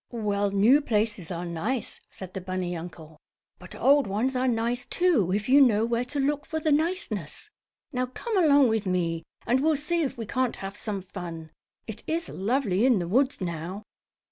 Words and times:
"Well, 0.09 0.49
new 0.49 0.81
places 0.81 1.29
are 1.29 1.45
nice," 1.45 2.01
said 2.09 2.33
the 2.33 2.41
bunny 2.41 2.75
uncle, 2.75 3.19
"but 3.59 3.75
old 3.75 4.07
ones 4.07 4.35
are 4.35 4.47
nice, 4.47 4.83
too, 4.87 5.31
if 5.31 5.47
you 5.47 5.61
know 5.61 5.85
where 5.85 6.05
to 6.05 6.19
look 6.19 6.43
for 6.47 6.59
the 6.59 6.71
niceness. 6.71 7.51
Now 7.93 8.07
come 8.07 8.35
along 8.43 8.67
with 8.69 8.87
me, 8.87 9.21
and 9.45 9.59
we'll 9.59 9.75
see 9.75 10.01
if 10.01 10.17
we 10.17 10.25
can't 10.25 10.55
have 10.55 10.75
some 10.75 11.03
fun. 11.03 11.51
It 11.85 12.01
is 12.07 12.29
lovely 12.29 12.83
in 12.83 12.97
the 12.97 13.07
woods 13.07 13.41
now." 13.41 13.83